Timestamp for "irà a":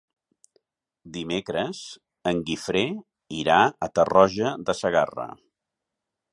3.43-3.93